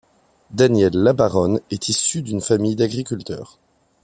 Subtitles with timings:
[0.49, 3.59] Daniel Labaronne est issu d'une famille d'agriculteurs.